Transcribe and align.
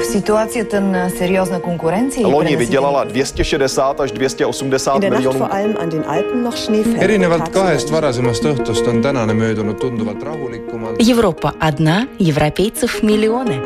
В 0.00 0.04
ситуацията 0.04 0.80
на 0.80 1.10
сериозна 1.10 1.60
конкуренция 1.60 2.22
и 2.22 2.24
Loni 2.24 2.56
vydělala 2.56 3.04
260 3.04 4.00
až 4.00 4.12
280 4.12 4.94
In 4.94 5.00
der 5.00 5.10
Nacht 5.10 5.18
miljonů. 5.22 5.38
vor 5.38 5.48
allem 5.52 5.76
an 5.80 5.88
den 5.90 6.04
Alpen 6.06 6.42
noch 6.42 6.56
Schnee 6.56 6.82
fällt. 6.84 7.02
erinevalt 7.02 7.48
kahest 7.48 7.90
varasemast 7.90 8.44
õhtust 8.44 8.88
on 8.88 9.02
tänane 9.02 9.32
möödunud 9.34 9.78
tunduvalt 9.80 10.22
rahulikumalt. 10.22 10.96
Европа 11.10 11.52
одна, 11.60 12.06
европейцев 12.18 13.02
миллионы. 13.02 13.56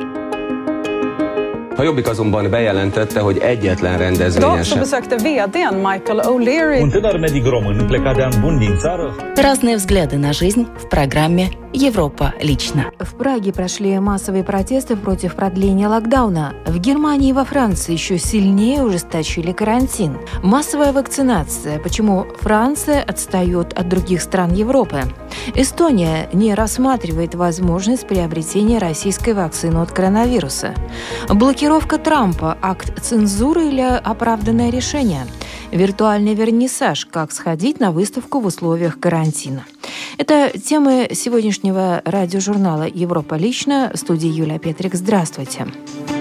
A 1.77 1.83
Jobbik 1.83 2.09
azonban 2.09 2.51
bejelentette, 2.51 3.21
hogy 3.21 3.39
egyetlen 3.39 3.99
rendezvényen 3.99 4.63
vdn 5.19 5.75
Michael 5.75 6.21
O'Leary 6.25 6.83
Un 6.83 6.91
tânăr 6.91 7.19
medic 7.19 7.47
român 7.47 7.87
plecat 7.87 8.17
de 8.17 8.23
an 8.23 8.33
bun 8.41 8.59
din 8.59 8.77
țară 8.79 9.15
Разные 9.37 9.77
взгляды 9.77 10.17
на 10.17 10.33
жизнь 10.33 10.63
в 10.77 10.87
программе 10.89 11.49
«Европа 11.75 12.33
лично». 12.41 12.93
В 13.01 13.17
Праге 13.17 13.53
прошли 13.53 13.99
массовые 13.99 14.45
протесты 14.45 14.95
против 14.95 15.35
продления 15.35 15.89
локдауна. 15.89 16.55
В 16.67 16.79
Германии 16.79 17.31
и 17.31 17.33
во 17.33 17.45
Франции 17.45 17.93
еще 17.93 18.17
сильнее 18.17 18.85
ужесточили 18.85 19.51
карантин. 19.51 20.17
Массовая 20.45 20.93
вакцинация. 20.93 21.81
Почему 21.81 22.27
Франция 22.41 23.03
отстает 23.03 23.73
от 23.73 23.89
других 23.89 24.23
стран 24.23 24.55
Европы? 24.55 25.03
Эстония 25.57 26.29
не 26.33 26.55
рассматривает 26.55 27.35
возможность 27.35 28.07
приобретения 28.07 28.79
российской 28.79 29.35
вакцины 29.35 29.79
от 29.79 29.91
коронавируса. 29.91 30.77
Блокировка 31.29 31.99
Трампа– 31.99 32.57
акт 32.63 33.03
цензуры 33.03 33.67
или 33.67 33.81
оправданное 33.81 34.71
решение? 34.71 35.27
Виртуальный 35.73 36.35
вернисаж– 36.35 37.05
как 37.11 37.33
сходить 37.33 37.81
на 37.81 37.91
выставку 37.91 38.39
в 38.39 38.47
условиях 38.47 39.01
карантина? 39.01 39.65
Это 40.19 40.53
темы 40.57 41.09
сегодняшнего 41.13 41.64
радиожурнала 42.05 42.87
«Европа 42.87 43.37
лично». 43.37 43.91
В 43.95 43.97
студии 43.97 44.29
Юлия 44.29 44.59
Петрик. 44.59 44.95
Здравствуйте. 44.95 45.67
В 46.09 46.14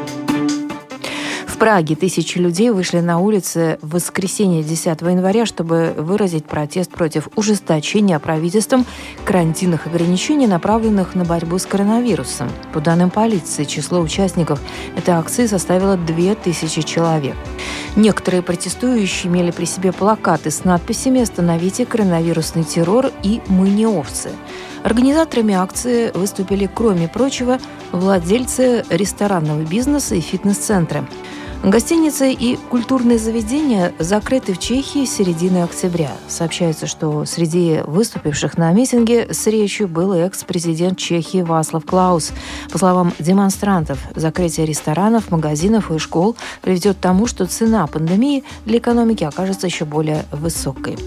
Праге 1.63 1.95
тысячи 1.95 2.39
людей 2.39 2.71
вышли 2.71 2.99
на 2.99 3.19
улицы 3.19 3.79
в 3.81 3.91
воскресенье 3.91 4.63
10 4.63 4.99
января, 4.99 5.45
чтобы 5.45 5.93
выразить 5.97 6.43
протест 6.43 6.91
против 6.91 7.29
ужесточения 7.37 8.19
правительством 8.19 8.85
карантинных 9.23 9.87
ограничений, 9.87 10.45
направленных 10.45 11.15
на 11.15 11.23
борьбу 11.23 11.57
с 11.57 11.65
коронавирусом. 11.65 12.49
По 12.73 12.81
данным 12.81 13.09
полиции, 13.09 13.63
число 13.63 14.01
участников 14.01 14.59
этой 14.97 15.11
акции 15.11 15.45
составило 15.45 15.95
2000 15.95 16.81
человек. 16.81 17.37
Некоторые 17.95 18.41
протестующие 18.41 19.31
имели 19.31 19.51
при 19.51 19.63
себе 19.63 19.93
плакаты 19.93 20.51
с 20.51 20.65
надписями 20.65 21.21
«Остановите 21.21 21.85
коронавирусный 21.85 22.65
террор» 22.65 23.09
и 23.23 23.39
«Мы 23.47 23.69
не 23.69 23.87
овцы». 23.87 24.31
Организаторами 24.83 25.53
акции 25.53 26.11
выступили, 26.13 26.69
кроме 26.73 27.07
прочего, 27.07 27.57
владельцы 27.93 28.83
ресторанного 28.89 29.61
бизнеса 29.61 30.15
и 30.15 30.19
фитнес-центра. 30.19 31.07
Гостиницы 31.63 32.33
и 32.33 32.57
культурные 32.57 33.17
заведения 33.17 33.93
закрыты 33.97 34.53
в 34.53 34.59
Чехии 34.59 35.05
с 35.05 35.15
середины 35.15 35.63
октября. 35.63 36.11
Сообщается, 36.27 36.87
что 36.87 37.23
среди 37.23 37.79
выступивших 37.85 38.57
на 38.57 38.73
митинге 38.73 39.33
с 39.33 39.47
речью 39.47 39.87
был 39.87 40.11
экс-президент 40.11 40.97
Чехии 40.97 41.41
Васлав 41.41 41.85
Клаус. 41.85 42.33
По 42.69 42.77
словам 42.77 43.13
демонстрантов, 43.17 43.97
закрытие 44.13 44.65
ресторанов, 44.65 45.31
магазинов 45.31 45.89
и 45.89 45.99
школ 45.99 46.35
приведет 46.61 46.97
к 46.97 46.99
тому, 46.99 47.27
что 47.27 47.45
цена 47.45 47.87
пандемии 47.87 48.43
для 48.65 48.79
экономики 48.79 49.23
окажется 49.23 49.67
еще 49.67 49.85
более 49.85 50.25
высокой. 50.33 50.97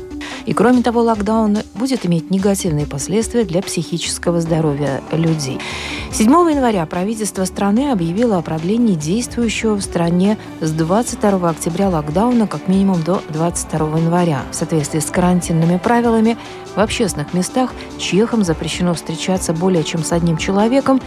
И 0.45 0.53
кроме 0.53 0.83
того, 0.83 1.03
локдаун 1.03 1.59
будет 1.75 2.07
иметь 2.07 2.31
негативные 2.31 2.87
последствия 2.87 3.45
для 3.45 3.63
психического 3.63 4.41
здоровья 4.41 5.03
людей. 5.13 5.59
7 6.13 6.31
января 6.31 6.87
правительство 6.87 7.45
страны 7.45 7.91
объявило 7.91 8.39
о 8.39 8.43
продлении 8.43 8.95
действующего 8.95 9.75
в 9.75 9.83
стране 9.83 10.39
с 10.61 10.71
22 10.71 11.51
октября 11.51 11.89
локдауна 11.89 12.47
как 12.47 12.69
минимум 12.69 13.03
до 13.03 13.23
22 13.31 13.99
января. 13.99 14.43
В 14.51 14.55
соответствии 14.55 15.01
с 15.01 15.11
карантинными 15.11 15.79
правилами 15.79 16.39
в 16.75 16.81
общественных 16.81 17.35
местах 17.35 17.73
чехам 17.99 18.45
запрещено 18.45 18.95
встречаться 18.95 19.53
более 19.53 19.85
чем 19.85 20.05
с 20.05 20.13
одним 20.13 20.37
человеком, 20.37 21.01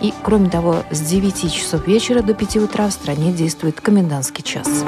и, 0.00 0.12
кроме 0.22 0.50
того, 0.50 0.82
с 0.90 1.00
9 1.00 1.52
часов 1.52 1.86
вечера 1.86 2.22
до 2.22 2.34
5 2.34 2.56
утра 2.56 2.88
в 2.88 2.92
стране 2.92 3.32
действует 3.32 3.80
комендантский 3.80 4.42
час. 4.42 4.84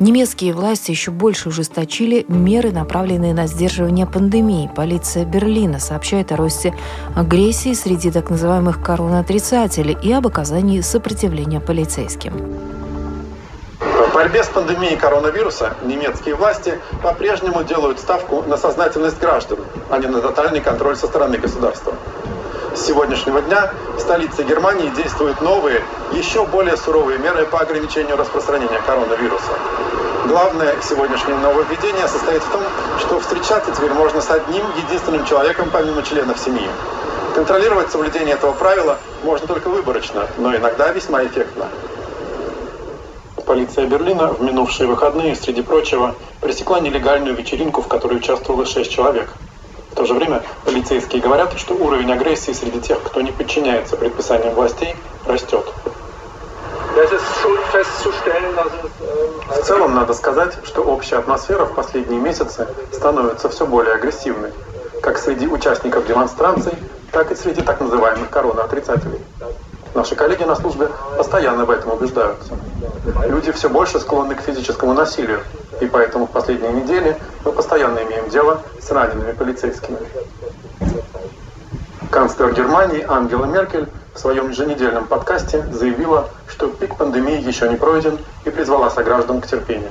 Немецкие 0.00 0.52
власти 0.52 0.92
еще 0.92 1.10
больше 1.10 1.48
ужесточили 1.48 2.24
меры, 2.28 2.70
направленные 2.70 3.34
на 3.34 3.48
сдерживание 3.48 4.06
пандемии. 4.06 4.70
Полиция 4.76 5.24
Берлина 5.24 5.80
сообщает 5.80 6.30
о 6.30 6.36
росте 6.36 6.72
агрессии 7.16 7.72
среди 7.72 8.12
так 8.12 8.30
называемых 8.30 8.80
короноотрицателей 8.80 9.98
и 10.00 10.12
об 10.12 10.28
оказании 10.28 10.80
сопротивления 10.82 11.58
полицейским. 11.58 12.32
В 13.80 14.14
борьбе 14.14 14.44
с 14.44 14.48
пандемией 14.48 14.96
коронавируса 14.96 15.74
немецкие 15.84 16.36
власти 16.36 16.78
по-прежнему 17.02 17.64
делают 17.64 17.98
ставку 17.98 18.42
на 18.42 18.56
сознательность 18.56 19.18
граждан, 19.18 19.58
а 19.90 19.98
не 19.98 20.06
на 20.06 20.20
тотальный 20.20 20.60
контроль 20.60 20.96
со 20.96 21.08
стороны 21.08 21.38
государства. 21.38 21.94
С 22.78 22.86
сегодняшнего 22.86 23.42
дня 23.42 23.72
в 23.96 24.00
столице 24.00 24.44
Германии 24.44 24.88
действуют 24.90 25.40
новые, 25.40 25.82
еще 26.12 26.46
более 26.46 26.76
суровые 26.76 27.18
меры 27.18 27.44
по 27.44 27.58
ограничению 27.58 28.16
распространения 28.16 28.80
коронавируса. 28.86 29.50
Главное 30.28 30.76
сегодняшнее 30.80 31.36
нововведение 31.38 32.06
состоит 32.06 32.40
в 32.40 32.52
том, 32.52 32.62
что 33.00 33.18
встречаться 33.18 33.72
теперь 33.72 33.92
можно 33.92 34.20
с 34.20 34.30
одним 34.30 34.64
единственным 34.76 35.24
человеком 35.26 35.70
помимо 35.72 36.04
членов 36.04 36.38
семьи. 36.38 36.70
Контролировать 37.34 37.90
соблюдение 37.90 38.36
этого 38.36 38.52
правила 38.52 38.96
можно 39.24 39.48
только 39.48 39.68
выборочно, 39.70 40.28
но 40.38 40.54
иногда 40.54 40.92
весьма 40.92 41.24
эффектно. 41.24 41.66
Полиция 43.44 43.86
Берлина 43.86 44.28
в 44.28 44.40
минувшие 44.40 44.86
выходные, 44.86 45.34
среди 45.34 45.62
прочего, 45.62 46.14
пресекла 46.40 46.78
нелегальную 46.78 47.34
вечеринку, 47.34 47.82
в 47.82 47.88
которой 47.88 48.18
участвовало 48.18 48.66
шесть 48.66 48.92
человек. 48.92 49.30
В 49.90 49.94
то 49.94 50.04
же 50.04 50.14
время 50.14 50.42
полицейские 50.64 51.22
говорят, 51.22 51.52
что 51.58 51.74
уровень 51.74 52.12
агрессии 52.12 52.52
среди 52.52 52.80
тех, 52.80 53.02
кто 53.02 53.20
не 53.20 53.32
подчиняется 53.32 53.96
предписаниям 53.96 54.54
властей, 54.54 54.94
растет. 55.26 55.64
В 59.48 59.62
целом 59.62 59.94
надо 59.94 60.14
сказать, 60.14 60.58
что 60.64 60.82
общая 60.82 61.18
атмосфера 61.18 61.64
в 61.64 61.74
последние 61.74 62.20
месяцы 62.20 62.66
становится 62.92 63.48
все 63.48 63.66
более 63.66 63.94
агрессивной, 63.94 64.52
как 65.02 65.18
среди 65.18 65.46
участников 65.46 66.06
демонстраций, 66.06 66.72
так 67.12 67.30
и 67.30 67.34
среди 67.34 67.62
так 67.62 67.80
называемых 67.80 68.30
короноотрицателей. 68.30 69.20
Наши 69.94 70.14
коллеги 70.14 70.44
на 70.44 70.54
службе 70.54 70.88
постоянно 71.16 71.64
в 71.64 71.70
этом 71.70 71.92
убеждаются. 71.92 72.56
Люди 73.26 73.52
все 73.52 73.68
больше 73.68 74.00
склонны 74.00 74.34
к 74.34 74.42
физическому 74.42 74.92
насилию, 74.92 75.40
и 75.80 75.86
поэтому 75.86 76.26
в 76.26 76.30
последние 76.30 76.72
недели 76.72 77.16
мы 77.48 77.54
постоянно 77.54 78.00
имеем 78.00 78.28
дело 78.28 78.60
с 78.78 78.90
ранеными 78.90 79.32
полицейскими. 79.32 79.96
Канцлер 82.10 82.52
Германии 82.52 83.02
Ангела 83.08 83.46
Меркель 83.46 83.86
в 84.14 84.18
своем 84.18 84.50
еженедельном 84.50 85.06
подкасте 85.06 85.64
заявила, 85.72 86.28
что 86.46 86.68
пик 86.68 86.96
пандемии 86.96 87.40
еще 87.40 87.70
не 87.70 87.76
пройден 87.76 88.18
и 88.44 88.50
призвала 88.50 88.90
сограждан 88.90 89.40
к 89.40 89.46
терпению. 89.46 89.88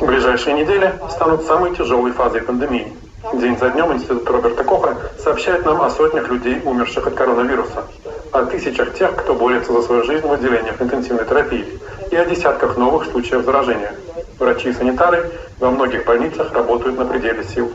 Ближайшие 0.00 0.54
недели 0.54 0.92
станут 1.10 1.46
самой 1.46 1.74
тяжелой 1.74 2.12
фазой 2.12 2.42
пандемии. 2.42 2.92
День 3.32 3.56
за 3.58 3.70
днем 3.70 3.92
Институт 3.94 4.28
Роберта 4.28 4.64
Коха 4.64 4.96
сообщает 5.22 5.64
нам 5.64 5.80
о 5.80 5.88
сотнях 5.88 6.28
людей, 6.28 6.60
умерших 6.62 7.06
от 7.06 7.14
коронавируса, 7.14 7.84
о 8.32 8.44
тысячах 8.44 8.94
тех, 8.94 9.16
кто 9.16 9.34
борется 9.34 9.72
за 9.72 9.82
свою 9.82 10.04
жизнь 10.04 10.26
в 10.26 10.32
отделениях 10.32 10.80
интенсивной 10.80 11.24
терапии, 11.24 11.66
и 12.10 12.16
о 12.16 12.24
десятках 12.26 12.76
новых 12.76 13.06
случаев 13.06 13.44
заражения. 13.44 13.94
Врачи 14.40 14.70
и 14.70 14.72
санитары 14.72 15.30
во 15.58 15.70
многих 15.70 16.06
больницах 16.06 16.50
работают 16.54 16.98
на 16.98 17.04
пределе 17.04 17.44
сил. 17.44 17.70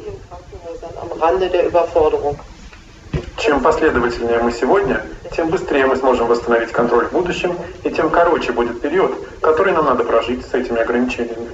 Чем 3.37 3.61
последовательнее 3.61 4.39
мы 4.39 4.51
сегодня, 4.51 5.05
тем 5.35 5.49
быстрее 5.49 5.85
мы 5.85 5.95
сможем 5.95 6.25
восстановить 6.25 6.71
контроль 6.71 7.05
в 7.05 7.11
будущем, 7.11 7.55
и 7.83 7.91
тем 7.91 8.09
короче 8.09 8.51
будет 8.51 8.81
период, 8.81 9.11
который 9.41 9.73
нам 9.73 9.85
надо 9.85 10.03
прожить 10.03 10.43
с 10.43 10.55
этими 10.55 10.81
ограничениями. 10.81 11.49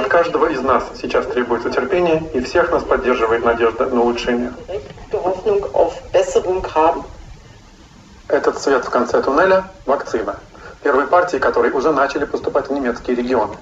От 0.00 0.08
каждого 0.08 0.46
из 0.46 0.62
нас 0.62 0.84
сейчас 0.98 1.26
требуется 1.26 1.68
терпение, 1.68 2.22
и 2.32 2.40
всех 2.40 2.72
нас 2.72 2.82
поддерживает 2.84 3.44
надежда 3.44 3.84
на 3.86 4.00
улучшение. 4.00 4.54
Этот 8.28 8.62
свет 8.62 8.84
в 8.86 8.90
конце 8.90 9.22
туннеля– 9.22 9.64
вакцина. 9.86 10.38
Первые 10.82 11.08
партии, 11.08 11.38
которые 11.38 11.72
уже 11.72 11.92
начали 11.92 12.24
поступать 12.24 12.68
в 12.68 12.72
немецкие 12.72 13.16
регионы. 13.16 13.56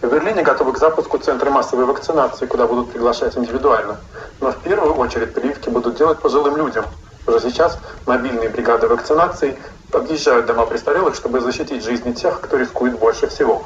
В 0.00 0.08
Берлине 0.08 0.42
готовы 0.42 0.72
к 0.72 0.78
запуску 0.78 1.18
центры 1.18 1.50
массовой 1.50 1.84
вакцинации, 1.84 2.46
куда 2.46 2.66
будут 2.66 2.92
приглашать 2.92 3.36
индивидуально. 3.36 3.98
Но 4.40 4.52
в 4.52 4.58
первую 4.58 4.94
очередь 4.94 5.34
прививки 5.34 5.68
будут 5.68 5.96
делать 5.96 6.20
пожилым 6.20 6.56
людям. 6.56 6.84
Уже 7.26 7.40
сейчас 7.40 7.78
мобильные 8.06 8.48
бригады 8.48 8.86
вакцинации 8.88 9.58
объезжают 9.92 10.46
дома 10.46 10.66
престарелых, 10.66 11.14
чтобы 11.14 11.40
защитить 11.40 11.84
жизни 11.84 12.12
тех, 12.12 12.40
кто 12.40 12.56
рискует 12.56 12.98
больше 12.98 13.26
всего. 13.28 13.64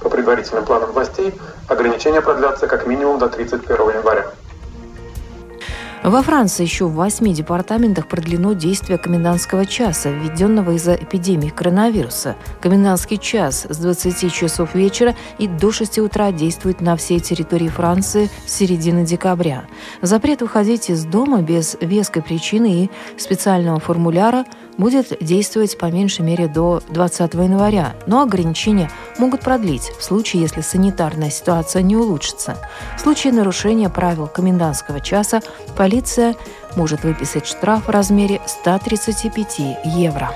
По 0.00 0.08
предварительным 0.08 0.64
планам 0.64 0.92
властей, 0.92 1.38
ограничения 1.68 2.20
продлятся 2.20 2.66
как 2.66 2.86
минимум 2.86 3.18
до 3.18 3.28
31 3.28 3.90
января. 3.96 4.26
Во 6.04 6.20
Франции 6.20 6.64
еще 6.64 6.84
в 6.84 6.96
восьми 6.96 7.32
департаментах 7.32 8.08
продлено 8.08 8.52
действие 8.52 8.98
комендантского 8.98 9.64
часа, 9.64 10.10
введенного 10.10 10.72
из-за 10.72 10.96
эпидемии 10.96 11.48
коронавируса. 11.48 12.36
Комендантский 12.60 13.16
час 13.16 13.66
с 13.66 13.78
20 13.78 14.30
часов 14.30 14.74
вечера 14.74 15.16
и 15.38 15.48
до 15.48 15.72
6 15.72 16.00
утра 16.00 16.30
действует 16.30 16.82
на 16.82 16.96
всей 16.96 17.20
территории 17.20 17.68
Франции 17.68 18.28
с 18.44 18.52
середины 18.52 19.06
декабря. 19.06 19.64
Запрет 20.02 20.42
выходить 20.42 20.90
из 20.90 21.06
дома 21.06 21.40
без 21.40 21.78
веской 21.80 22.22
причины 22.22 22.84
и 22.84 22.90
специального 23.18 23.80
формуляра– 23.80 24.44
будет 24.78 25.16
действовать 25.20 25.78
по 25.78 25.86
меньшей 25.86 26.24
мере 26.24 26.48
до 26.48 26.82
20 26.88 27.34
января, 27.34 27.94
но 28.06 28.22
ограничения 28.22 28.90
могут 29.18 29.40
продлить 29.40 29.90
в 29.98 30.02
случае, 30.02 30.42
если 30.42 30.60
санитарная 30.60 31.30
ситуация 31.30 31.82
не 31.82 31.96
улучшится. 31.96 32.56
В 32.96 33.00
случае 33.00 33.32
нарушения 33.32 33.88
правил 33.88 34.26
комендантского 34.26 35.00
часа 35.00 35.40
полиция 35.76 36.34
может 36.76 37.04
выписать 37.04 37.46
штраф 37.46 37.86
в 37.86 37.90
размере 37.90 38.40
135 38.46 39.58
евро. 39.84 40.30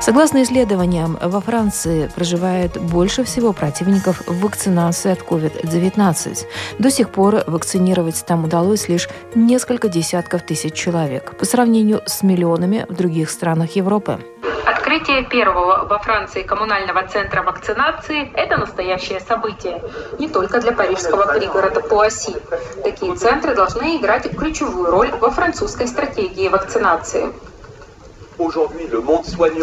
Согласно 0.00 0.42
исследованиям, 0.42 1.18
во 1.20 1.40
Франции 1.40 2.10
проживает 2.14 2.80
больше 2.80 3.24
всего 3.24 3.52
противников 3.52 4.22
вакцинации 4.26 5.12
от 5.12 5.20
COVID-19. 5.20 6.46
До 6.78 6.90
сих 6.90 7.10
пор 7.10 7.42
вакцинировать 7.46 8.24
там 8.26 8.44
удалось 8.44 8.88
лишь 8.88 9.08
несколько 9.34 9.88
десятков 9.88 10.42
тысяч 10.42 10.74
человек 10.74 11.36
по 11.38 11.44
сравнению 11.44 12.02
с 12.06 12.22
миллионами 12.22 12.86
в 12.88 12.94
других 12.94 13.30
странах 13.30 13.76
Европы. 13.76 14.18
Открытие 14.66 15.24
первого 15.24 15.86
во 15.86 15.98
Франции 15.98 16.42
коммунального 16.42 17.06
центра 17.06 17.42
вакцинации– 17.42 18.30
это 18.34 18.58
настоящее 18.58 19.20
событие. 19.20 19.82
Не 20.18 20.28
только 20.28 20.60
для 20.60 20.72
парижского 20.72 21.32
пригорода 21.32 21.80
Пуасси. 21.80 22.34
Такие 22.82 23.14
центры 23.14 23.54
должны 23.54 23.96
играть 23.96 24.30
ключевую 24.36 24.90
роль 24.90 25.10
во 25.20 25.30
французской 25.30 25.86
стратегии 25.86 26.48
вакцинации. 26.48 27.32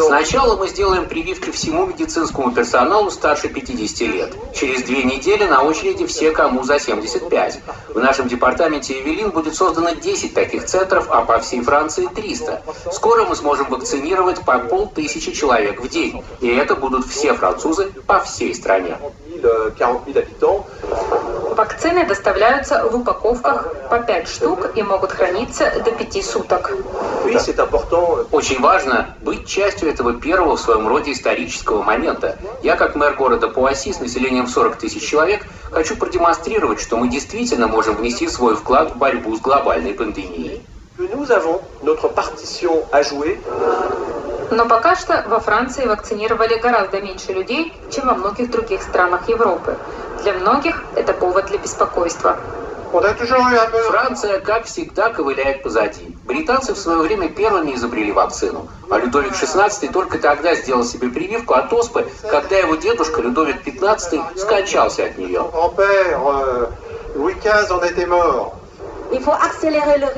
Сначала 0.08 0.56
мы 0.56 0.68
сделаем 0.68 1.08
прививки 1.08 1.52
всему 1.52 1.86
медицинскому 1.86 2.52
персоналу 2.52 3.12
старше 3.12 3.50
50 3.50 4.08
лет. 4.08 4.36
Через 4.54 4.84
две 4.84 5.04
недели 5.04 5.46
на 5.46 5.64
очереди 5.64 6.06
все, 6.06 6.32
кому 6.32 6.64
за 6.64 6.80
75. 6.80 7.60
В 7.90 8.00
нашем 8.00 8.28
департаменте 8.28 9.02
Эвелин 9.02 9.32
будет 9.32 9.56
создано 9.56 9.92
10 9.92 10.34
таких 10.34 10.66
центров, 10.66 11.08
а 11.10 11.22
по 11.22 11.40
всей 11.40 11.62
Франции 11.62 12.08
300. 12.08 12.62
Скоро 12.92 13.26
мы 13.26 13.36
сможем 13.36 13.70
вакцинировать 13.70 14.44
по 14.46 14.60
полтысячи 14.60 15.32
человек 15.32 15.82
в 15.82 15.88
день. 15.90 16.24
И 16.40 16.48
это 16.48 16.76
будут 16.76 17.06
все 17.06 17.34
французы 17.34 17.92
по 18.08 18.20
всей 18.22 18.56
стране. 18.56 18.98
Вакцины 21.52 22.06
доставляются 22.06 22.88
в 22.88 22.96
упаковках 22.96 23.68
по 23.90 24.00
5 24.00 24.28
штук 24.30 24.70
и 24.76 24.84
могут 24.84 25.12
храниться 25.12 25.70
до 25.84 25.92
5 25.92 26.26
суток. 26.26 26.72
Очень 28.32 28.62
важно 28.62 29.14
быть 29.22 29.46
частью 29.48 29.90
этого 29.90 30.14
первого 30.14 30.56
в 30.56 30.62
своем 30.62 30.88
роде 30.88 31.12
исторического 31.12 31.84
момента. 31.84 32.38
Я, 32.64 32.78
как 32.78 32.96
мэр 32.96 33.16
города 33.16 33.50
Пуасси 33.50 33.92
с 33.92 34.00
населением 34.00 34.48
40 34.48 34.78
тысяч 34.78 35.06
человек, 35.06 35.46
хочу 35.72 35.98
продемонстрировать, 35.98 36.80
что 36.80 36.96
мы 36.96 37.10
действительно 37.10 37.68
можем 37.68 37.96
внести 37.98 38.30
свой 38.30 38.56
вклад 38.56 38.92
в 38.92 38.98
борьбу 38.98 39.36
с 39.36 39.42
глобальной 39.42 39.94
пандемией. 39.94 40.62
Но 44.52 44.66
пока 44.66 44.96
что 44.96 45.24
во 45.28 45.40
Франции 45.40 45.86
вакцинировали 45.86 46.56
гораздо 46.56 47.02
меньше 47.02 47.34
людей, 47.34 47.74
чем 47.90 48.08
во 48.08 48.16
многих 48.16 48.52
других 48.52 48.82
странах 48.82 49.28
Европы. 49.30 49.78
Для 50.24 50.34
многих 50.34 50.84
это 50.96 51.14
повод 51.14 51.48
для 51.48 51.58
беспокойства. 51.58 52.38
Франция, 52.92 54.40
как 54.40 54.66
всегда, 54.66 55.10
ковыляет 55.10 55.64
позади. 55.64 56.16
Британцы 56.26 56.74
в 56.74 56.78
свое 56.78 57.00
время 57.00 57.30
первыми 57.30 57.74
изобрели 57.74 58.12
вакцину, 58.12 58.68
а 58.90 58.98
Людовик 58.98 59.32
XVI 59.32 59.92
только 59.92 60.20
тогда 60.20 60.54
сделал 60.56 60.84
себе 60.84 61.08
прививку 61.10 61.54
от 61.54 61.72
оспы, 61.74 62.08
когда 62.30 62.58
его 62.58 62.76
дедушка 62.76 63.22
Людовик 63.22 63.66
XV 63.66 64.38
скончался 64.38 65.06
от 65.06 65.18
нее. 65.18 65.42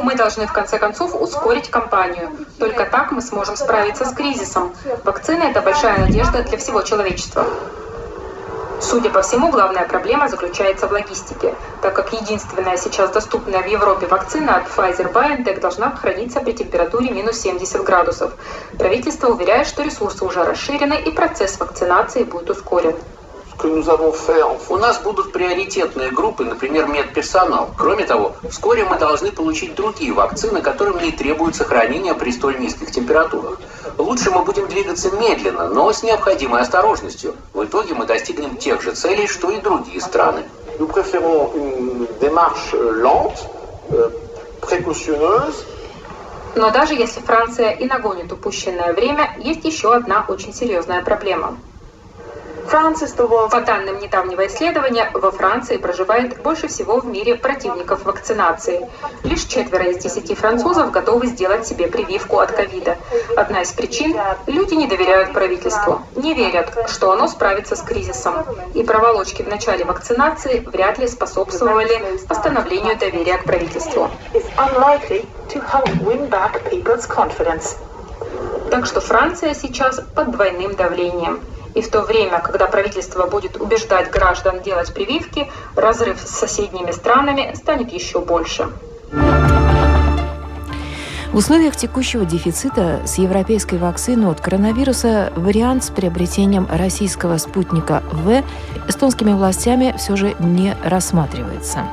Мы 0.04 0.16
должны 0.16 0.48
в 0.48 0.54
конце 0.54 0.78
концов 0.80 1.16
ускорить 1.20 1.70
кампанию. 1.70 2.32
Только 2.60 2.86
так 2.86 3.12
мы 3.12 3.22
сможем 3.22 3.56
справиться 3.56 4.06
с 4.06 4.14
кризисом. 4.14 4.76
Вакцина– 5.04 5.44
это 5.52 5.62
большая 5.62 6.00
надежда 6.00 6.44
для 6.44 6.58
всего 6.58 6.82
человечества. 6.82 7.46
Судя 8.84 9.10
по 9.10 9.22
всему, 9.22 9.50
главная 9.50 9.88
проблема 9.88 10.28
заключается 10.28 10.88
в 10.88 10.92
логистике, 10.92 11.56
так 11.82 11.96
как 11.96 12.12
единственная 12.12 12.76
сейчас 12.76 13.12
доступная 13.12 13.62
в 13.62 13.68
Европе 13.68 14.08
вакцина 14.08 14.58
от 14.58 14.68
Pfizer-BioNTech 14.68 15.62
должна 15.62 15.96
храниться 15.96 16.42
при 16.42 16.52
температуре 16.52 17.10
минус 17.10 17.40
70 17.40 17.82
градусов. 17.84 18.34
Правительство 18.78 19.30
уверяет, 19.30 19.68
что 19.68 19.84
ресурсы 19.84 20.26
уже 20.26 20.44
расширены 20.44 20.96
и 20.96 21.12
процесс 21.12 21.60
вакцинации 21.60 22.24
будет 22.24 22.50
ускорен. 22.50 22.96
У 24.70 24.78
нас 24.78 25.00
будут 25.00 25.32
приоритетные 25.32 26.12
группы, 26.12 26.44
например, 26.44 26.88
медперсонал. 26.88 27.70
Кроме 27.78 28.06
того, 28.06 28.36
вскоре 28.50 28.84
мы 28.84 28.98
должны 28.98 29.32
получить 29.32 29.76
другие 29.76 30.14
вакцины, 30.14 30.62
которым 30.62 31.02
не 31.04 31.12
требуется 31.12 31.64
хранение 31.64 32.14
при 32.14 32.32
столь 32.32 32.60
низких 32.60 32.92
температурах. 32.92 33.60
Лучше 33.98 34.32
мы 34.32 34.44
будем 34.44 34.68
двигаться 34.68 35.12
медленно, 35.12 35.68
но 35.68 35.92
с 35.92 36.04
необходимой 36.04 36.62
осторожностью. 36.62 37.36
В 37.54 37.64
итоге 37.64 37.94
мы 37.94 38.06
достигнем 38.06 38.58
тех 38.58 38.82
же 38.82 38.94
целей, 38.94 39.28
что 39.28 39.50
и 39.52 39.62
другие 39.62 40.02
страны. 40.02 40.44
Euh, 43.92 45.52
но 46.56 46.70
даже 46.70 46.94
если 46.94 47.20
Франция 47.22 47.72
и 47.72 47.86
нагонит 47.86 48.32
упущенное 48.32 48.94
время, 48.94 49.36
есть 49.40 49.66
еще 49.66 49.94
одна 49.94 50.26
очень 50.28 50.54
серьезная 50.54 51.02
проблема– 51.02 51.58
по 53.50 53.62
данным 53.62 54.00
недавнего 54.00 54.48
исследования, 54.48 55.10
во 55.14 55.32
Франции 55.32 55.78
проживает 55.78 56.42
больше 56.42 56.68
всего 56.68 57.00
в 57.00 57.06
мире 57.06 57.36
противников 57.36 58.06
вакцинации. 58.06 58.90
Лишь 59.24 59.44
четверо 59.44 59.86
из 59.86 59.98
десяти 59.98 60.34
французов 60.36 60.92
готовы 60.92 61.28
сделать 61.28 61.68
себе 61.68 61.88
прививку 61.88 62.40
от 62.40 62.52
ковида. 62.52 62.98
Одна 63.38 63.62
из 63.62 63.72
причин– 63.72 64.16
люди 64.48 64.74
не 64.74 64.88
доверяют 64.88 65.34
правительству, 65.34 66.02
не 66.16 66.34
верят, 66.34 66.72
что 66.88 67.12
оно 67.12 67.28
справится 67.28 67.76
с 67.76 67.82
кризисом. 67.82 68.46
И 68.74 68.84
проволочки 68.84 69.44
в 69.44 69.48
начале 69.48 69.86
вакцинации 69.86 70.60
вряд 70.60 70.98
ли 70.98 71.08
способствовали 71.08 72.02
восстановлению 72.28 72.98
доверия 72.98 73.38
к 73.38 73.44
правительству. 73.44 74.10
Так 78.72 78.86
что 78.86 79.02
Франция 79.02 79.54
сейчас 79.54 80.02
под 80.16 80.32
двойным 80.32 80.76
давлением. 80.76 81.40
И 81.76 81.82
в 81.82 81.90
то 81.90 82.02
время, 82.02 82.40
когда 82.40 82.68
правительство 82.68 83.26
будет 83.28 83.60
убеждать 83.60 84.12
граждан 84.12 84.62
делать 84.62 84.94
прививки, 84.94 85.52
разрыв 85.76 86.20
с 86.20 86.30
соседними 86.30 86.92
странами 86.92 87.54
станет 87.56 87.92
еще 87.92 88.20
больше. 88.20 88.70
В 91.32 91.38
условиях 91.38 91.76
текущего 91.76 92.26
дефицита 92.26 93.02
с 93.08 93.18
европейской 93.18 93.80
вакциной 93.80 94.30
от 94.30 94.40
коронавируса 94.40 95.34
вариант 95.36 95.84
с 95.84 95.90
приобретением 95.90 96.68
российского 96.72 97.38
спутника 97.38 98.04
В 98.12 98.44
эстонскими 98.88 99.34
властями 99.34 99.96
все 99.98 100.16
же 100.16 100.36
не 100.40 100.76
рассматривается. 100.84 101.88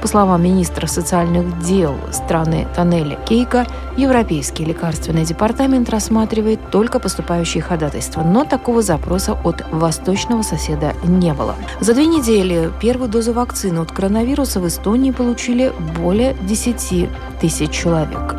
По 0.00 0.06
словам 0.06 0.44
министра 0.44 0.86
социальных 0.86 1.60
дел 1.60 1.96
страны 2.12 2.68
Тоннеля 2.76 3.16
Кейка, 3.26 3.66
Европейский 3.96 4.64
лекарственный 4.64 5.24
департамент 5.24 5.90
рассматривает 5.90 6.70
только 6.70 7.00
поступающие 7.00 7.62
ходатайства, 7.62 8.22
но 8.22 8.44
такого 8.44 8.80
запроса 8.80 9.36
от 9.42 9.64
восточного 9.72 10.42
соседа 10.42 10.94
не 11.02 11.32
было. 11.32 11.56
За 11.80 11.94
две 11.94 12.06
недели 12.06 12.70
первую 12.80 13.08
дозу 13.08 13.32
вакцины 13.32 13.80
от 13.80 13.90
коронавируса 13.90 14.60
в 14.60 14.68
Эстонии 14.68 15.10
получили 15.10 15.72
более 15.96 16.34
10 16.42 17.08
тысяч 17.40 17.70
человек. 17.70 18.36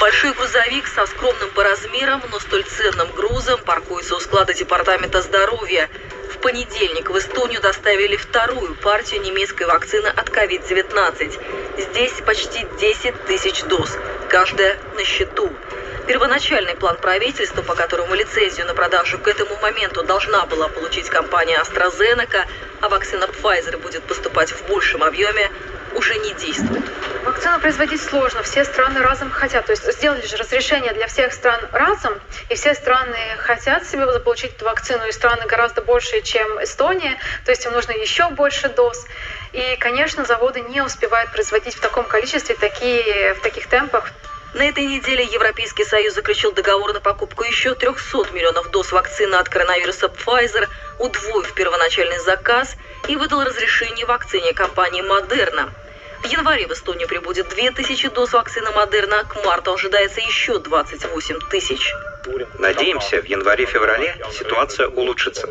Большой 0.00 0.32
грузовик 0.32 0.86
со 0.86 1.04
скромным 1.06 1.50
по 1.54 1.62
размерам, 1.62 2.22
но 2.32 2.40
столь 2.40 2.64
ценным 2.64 3.08
грузом 3.14 3.60
паркуется 3.66 4.16
у 4.16 4.20
склада 4.20 4.54
Департамента 4.54 5.20
здоровья. 5.20 5.88
В 6.38 6.40
понедельник 6.40 7.10
в 7.10 7.18
Эстонию 7.18 7.60
доставили 7.60 8.16
вторую 8.16 8.76
партию 8.76 9.22
немецкой 9.22 9.64
вакцины 9.64 10.06
от 10.06 10.28
COVID-19. 10.28 11.36
Здесь 11.78 12.12
почти 12.24 12.64
10 12.78 13.24
тысяч 13.24 13.64
доз, 13.64 13.98
каждая 14.28 14.78
на 14.94 15.02
счету. 15.04 15.52
Первоначальный 16.06 16.76
план 16.76 16.96
правительства, 16.98 17.62
по 17.62 17.74
которому 17.74 18.14
лицензию 18.14 18.66
на 18.66 18.74
продажу 18.74 19.18
к 19.18 19.26
этому 19.26 19.56
моменту 19.56 20.04
должна 20.04 20.46
была 20.46 20.68
получить 20.68 21.08
компания 21.10 21.60
AstraZeneca, 21.60 22.46
а 22.82 22.88
вакцина 22.88 23.24
Pfizer 23.24 23.76
будет 23.76 24.04
поступать 24.04 24.52
в 24.52 24.64
большем 24.68 25.02
объеме, 25.02 25.50
уже 25.96 26.16
не 26.18 26.34
действует. 26.34 26.84
Вакцину 27.28 27.60
производить 27.60 28.00
сложно, 28.00 28.42
все 28.42 28.64
страны 28.64 29.02
разом 29.02 29.30
хотят. 29.30 29.66
То 29.66 29.72
есть 29.72 29.84
сделали 29.92 30.26
же 30.26 30.38
разрешение 30.38 30.94
для 30.94 31.06
всех 31.08 31.34
стран 31.34 31.60
разом, 31.72 32.18
и 32.48 32.54
все 32.54 32.72
страны 32.72 33.18
хотят 33.36 33.86
себе 33.86 34.10
заполучить 34.10 34.54
эту 34.54 34.64
вакцину, 34.64 35.06
и 35.06 35.12
страны 35.12 35.44
гораздо 35.44 35.82
больше, 35.82 36.22
чем 36.22 36.64
Эстония, 36.64 37.18
то 37.44 37.50
есть 37.50 37.66
им 37.66 37.72
нужно 37.72 37.92
еще 37.92 38.30
больше 38.30 38.70
доз. 38.70 39.04
И, 39.52 39.76
конечно, 39.78 40.24
заводы 40.24 40.62
не 40.62 40.80
успевают 40.80 41.30
производить 41.30 41.74
в 41.74 41.80
таком 41.80 42.06
количестве, 42.06 42.54
такие, 42.54 43.34
в 43.34 43.40
таких 43.42 43.66
темпах. 43.66 44.10
На 44.54 44.66
этой 44.66 44.86
неделе 44.86 45.22
Европейский 45.24 45.84
Союз 45.84 46.14
заключил 46.14 46.52
договор 46.52 46.94
на 46.94 47.00
покупку 47.00 47.44
еще 47.44 47.74
300 47.74 48.32
миллионов 48.32 48.70
доз 48.70 48.90
вакцины 48.90 49.34
от 49.34 49.50
коронавируса 49.50 50.06
Pfizer, 50.06 50.66
удвоив 50.98 51.52
первоначальный 51.52 52.20
заказ 52.20 52.74
и 53.06 53.16
выдал 53.16 53.44
разрешение 53.44 54.06
вакцине 54.06 54.54
компании 54.54 55.02
Moderna. 55.02 55.68
Январе 56.30 56.66
в 56.66 56.72
Эстонию 56.72 57.08
прибудет 57.08 57.48
2000 57.48 58.10
доз 58.10 58.32
вакцины 58.34 58.70
Модерна, 58.72 59.24
к 59.24 59.42
марту 59.44 59.72
ожидается 59.72 60.20
еще 60.20 60.58
28 60.58 61.38
тысяч. 61.50 61.92
Надеемся, 62.58 63.22
в 63.22 63.24
январе-феврале 63.24 64.14
ситуация 64.32 64.88
улучшится. 64.88 65.48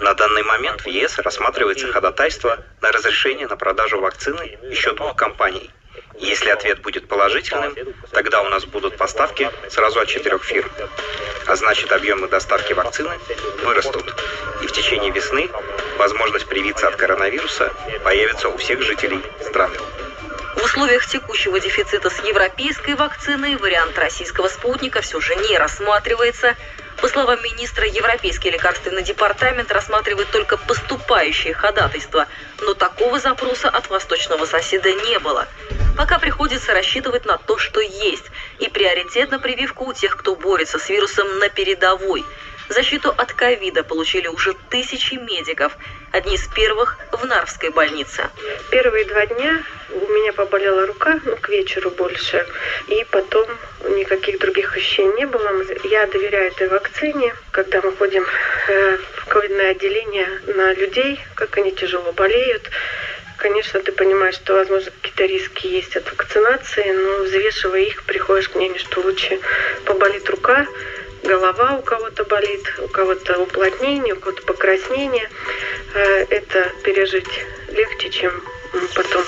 На 0.00 0.14
данный 0.14 0.44
момент 0.44 0.82
в 0.82 0.86
ЕС 0.86 1.18
рассматривается 1.18 1.90
ходатайство 1.92 2.58
на 2.80 2.92
разрешение 2.92 3.48
на 3.48 3.56
продажу 3.56 4.00
вакцины 4.00 4.58
еще 4.70 4.92
двух 4.92 5.16
компаний. 5.16 5.70
Если 6.18 6.50
ответ 6.50 6.80
будет 6.82 7.08
положительным, 7.08 7.74
тогда 8.12 8.42
у 8.42 8.48
нас 8.48 8.64
будут 8.64 8.96
поставки 8.96 9.50
сразу 9.70 9.98
от 9.98 10.08
четырех 10.08 10.44
фирм. 10.44 10.70
А 11.46 11.56
значит, 11.56 11.90
объемы 11.90 12.28
доставки 12.28 12.72
вакцины 12.74 13.10
вырастут. 13.64 14.14
И 14.62 14.66
в 14.66 14.72
течение 14.72 15.10
весны 15.10 15.50
возможность 15.98 16.46
привиться 16.46 16.86
от 16.86 16.96
коронавируса 16.96 17.72
появится 18.04 18.48
у 18.48 18.56
всех 18.56 18.82
жителей 18.82 19.20
страны. 19.40 19.76
В 20.54 20.64
условиях 20.64 21.06
текущего 21.06 21.58
дефицита 21.60 22.10
с 22.10 22.18
европейской 22.18 22.94
вакциной 22.94 23.56
вариант 23.56 23.98
российского 23.98 24.48
спутника 24.48 25.00
все 25.00 25.18
же 25.18 25.34
не 25.34 25.56
рассматривается. 25.56 26.56
По 27.00 27.08
словам 27.08 27.42
министра, 27.42 27.86
Европейский 27.86 28.50
лекарственный 28.50 29.02
департамент 29.02 29.72
рассматривает 29.72 30.30
только 30.30 30.58
поступающие 30.58 31.54
ходатайства, 31.54 32.26
но 32.60 32.74
такого 32.74 33.18
запроса 33.18 33.70
от 33.70 33.88
восточного 33.88 34.44
соседа 34.44 34.92
не 34.92 35.18
было. 35.18 35.48
Пока 35.96 36.18
приходится 36.18 36.74
рассчитывать 36.74 37.24
на 37.24 37.38
то, 37.38 37.56
что 37.56 37.80
есть, 37.80 38.26
и 38.58 38.68
приоритет 38.68 39.30
на 39.30 39.38
прививку 39.38 39.86
у 39.86 39.94
тех, 39.94 40.16
кто 40.16 40.36
борется 40.36 40.78
с 40.78 40.88
вирусом 40.90 41.38
на 41.38 41.48
передовой– 41.48 42.24
Защиту 42.72 43.10
от 43.10 43.34
ковида 43.34 43.84
получили 43.84 44.28
уже 44.28 44.54
тысячи 44.70 45.14
медиков. 45.14 45.76
Одни 46.10 46.36
из 46.36 46.48
первых 46.48 46.96
в 47.10 47.26
Нарвской 47.26 47.68
больнице. 47.68 48.30
Первые 48.70 49.04
два 49.04 49.26
дня 49.26 49.62
у 49.90 50.12
меня 50.12 50.32
поболела 50.32 50.86
рука, 50.86 51.20
ну, 51.26 51.36
к 51.36 51.50
вечеру 51.50 51.90
больше. 51.90 52.46
И 52.88 53.04
потом 53.10 53.46
никаких 53.90 54.38
других 54.38 54.74
ощущений 54.74 55.12
не 55.18 55.26
было. 55.26 55.50
Я 55.84 56.06
доверяю 56.06 56.48
этой 56.48 56.68
вакцине. 56.68 57.34
Когда 57.50 57.82
мы 57.82 57.92
ходим 57.92 58.24
э, 58.68 58.96
в 59.16 59.26
ковидное 59.26 59.72
отделение 59.72 60.28
на 60.46 60.72
людей, 60.72 61.20
как 61.34 61.58
они 61.58 61.72
тяжело 61.72 62.12
болеют, 62.12 62.70
конечно, 63.36 63.80
ты 63.80 63.92
понимаешь, 63.92 64.36
что, 64.36 64.54
возможно, 64.54 64.90
какие-то 64.92 65.26
риски 65.26 65.66
есть 65.66 65.94
от 65.94 66.10
вакцинации, 66.10 66.90
но 66.90 67.24
взвешивая 67.24 67.80
их, 67.80 68.02
приходишь 68.04 68.48
к 68.48 68.54
мнению, 68.54 68.78
что 68.78 69.02
лучше 69.02 69.40
поболит 69.84 70.30
рука, 70.30 70.66
голова 71.22 71.76
у 71.78 71.82
кого-то 71.82 72.24
болит, 72.24 72.74
у 72.78 72.88
кого-то 72.88 73.38
уплотнение, 73.38 74.14
у 74.14 74.20
кого-то 74.20 74.42
покраснение. 74.42 75.28
Э, 75.94 76.26
это 76.30 76.72
пережить 76.82 77.46
легче, 77.68 78.10
чем 78.10 78.42
потом 78.94 79.24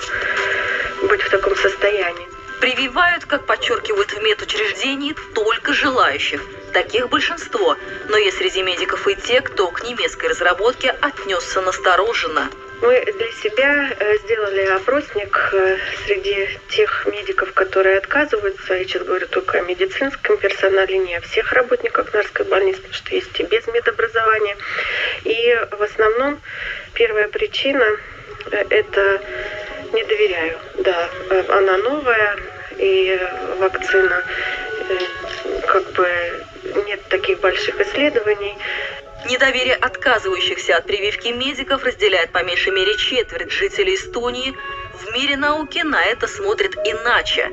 быть 1.08 1.22
в 1.22 1.30
таком 1.30 1.56
состоянии. 1.56 2.28
Прививают, 2.60 3.26
как 3.26 3.46
подчеркивают 3.46 4.10
в 4.12 4.22
медучреждении, 4.22 5.14
только 5.34 5.72
желающих. 5.74 6.42
Таких 6.72 7.08
большинство, 7.08 7.76
но 8.08 8.16
есть 8.16 8.38
среди 8.38 8.62
медиков 8.62 9.06
и 9.06 9.14
те, 9.14 9.40
кто 9.40 9.68
к 9.68 9.84
немецкой 9.84 10.30
разработке 10.30 10.90
отнесся 10.90 11.60
настороженно. 11.60 12.50
Мы 12.80 13.04
для 13.04 13.32
себя 13.32 13.90
э, 13.98 14.16
сделали 14.18 14.66
опросник 14.66 15.50
э, 15.52 15.78
среди 16.04 16.48
тех 16.68 17.06
медиков, 17.06 17.52
которые 17.52 17.98
отказываются. 17.98 18.74
Я 18.74 18.84
сейчас 18.84 19.04
говорю 19.04 19.26
только 19.28 19.58
о 19.58 19.62
медицинском 19.62 20.36
персонале, 20.38 20.98
не 20.98 21.14
о 21.14 21.20
всех 21.20 21.52
работниках 21.52 22.12
Нарской 22.12 22.44
больницы, 22.46 22.78
потому 22.78 22.94
что 22.94 23.14
есть 23.14 23.40
и 23.40 23.44
без 23.44 23.66
медобразования. 23.68 24.56
И 25.24 25.58
в 25.70 25.82
основном 25.82 26.40
первая 26.94 27.28
причина 27.28 27.84
э,– 28.50 28.64
это 28.70 29.20
не 29.92 30.02
доверяю. 30.04 30.58
Да, 30.78 31.08
она 31.48 31.78
новая, 31.78 32.36
и 32.76 33.18
вакцина 33.60 34.24
как 35.66 35.90
бы 35.92 36.08
нет 36.86 37.00
таких 37.08 37.40
больших 37.40 37.80
исследований. 37.80 38.56
Недоверие 39.26 39.74
отказывающихся 39.74 40.76
от 40.76 40.86
прививки 40.86 41.28
медиков 41.28 41.82
разделяет 41.82 42.30
по 42.30 42.44
меньшей 42.44 42.72
мере 42.72 42.94
четверть 42.98 43.50
жителей 43.50 43.94
Эстонии. 43.94 44.54
В 44.94 45.12
мире 45.12 45.36
науки 45.36 45.80
на 45.80 46.04
это 46.04 46.28
смотрят 46.28 46.76
иначе. 46.84 47.50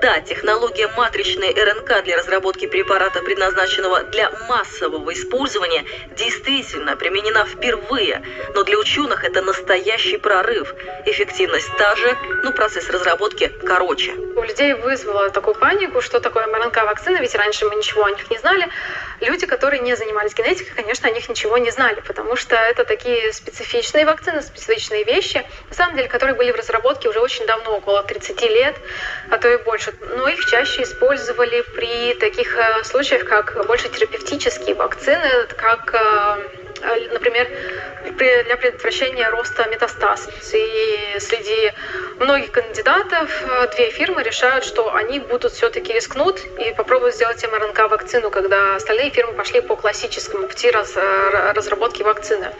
Да, 0.00 0.20
технология 0.20 0.86
матричной 0.86 1.52
РНК 1.52 2.04
для 2.04 2.16
разработки 2.18 2.66
препарата, 2.66 3.20
предназначенного 3.20 4.04
для 4.04 4.30
массового 4.48 5.12
использования, 5.12 5.84
действительно 6.16 6.96
применена 6.96 7.46
впервые, 7.46 8.22
но 8.54 8.62
для 8.62 8.78
ученых 8.78 9.24
это 9.24 9.42
настоящий 9.42 10.18
прорыв. 10.18 10.72
Эффективность 11.06 11.68
та 11.76 11.96
же, 11.96 12.16
но 12.44 12.52
процесс 12.52 12.88
разработки 12.88 13.50
короче. 13.66 14.12
У 14.12 14.42
людей 14.42 14.74
вызвало 14.74 15.30
такую 15.30 15.54
панику, 15.56 16.00
что 16.00 16.20
такое 16.20 16.46
РНК-вакцина, 16.46 17.18
ведь 17.18 17.34
раньше 17.34 17.66
мы 17.66 17.74
ничего 17.74 18.04
о 18.04 18.10
них 18.10 18.30
не 18.30 18.38
знали. 18.38 18.68
Люди, 19.20 19.46
которые 19.46 19.80
не 19.80 19.96
занимались 19.96 20.34
генетикой, 20.34 20.74
конечно, 20.76 21.08
о 21.08 21.12
них 21.12 21.28
ничего 21.28 21.58
не 21.58 21.70
знали, 21.70 22.00
потому 22.06 22.36
что 22.36 22.54
это 22.54 22.84
такие 22.84 23.32
специфичные 23.32 24.06
вакцины, 24.06 24.42
специфичные 24.42 25.04
вещи, 25.04 25.44
на 25.70 25.74
самом 25.74 25.96
деле, 25.96 26.08
которые 26.08 26.36
были 26.36 26.52
в 26.52 26.56
разработке 26.56 26.83
уже 27.08 27.20
очень 27.20 27.46
давно, 27.46 27.76
около 27.76 28.02
30 28.02 28.42
лет, 28.42 28.76
а 29.30 29.38
то 29.38 29.48
и 29.48 29.56
больше. 29.58 29.92
Но 30.16 30.28
их 30.28 30.44
чаще 30.46 30.82
использовали 30.82 31.62
при 31.74 32.14
таких 32.14 32.56
э, 32.56 32.84
случаях, 32.84 33.24
как 33.24 33.66
больше 33.66 33.88
терапевтические 33.88 34.74
вакцины, 34.74 35.46
как 35.56 35.94
э, 35.94 36.63
например, 37.12 37.48
для 38.10 38.56
предотвращения 38.56 39.28
роста 39.30 39.66
метастаз. 39.68 40.28
И 40.52 41.18
среди 41.18 41.72
многих 42.18 42.50
кандидатов 42.52 43.42
э, 43.42 43.68
две 43.74 43.90
фирмы 43.90 44.22
решают, 44.22 44.64
что 44.64 44.94
они 44.94 45.18
будут 45.18 45.52
все-таки 45.52 45.92
рискнут 45.92 46.40
и 46.58 46.72
попробуют 46.72 47.14
сделать 47.14 47.42
МРНК-вакцину, 47.42 48.30
когда 48.30 48.76
остальные 48.76 49.10
фирмы 49.10 49.32
пошли 49.32 49.60
по 49.60 49.76
классическому 49.76 50.46
пути 50.46 50.68
э, 50.68 51.52
разработки 51.52 52.02
вакцины. 52.02 52.52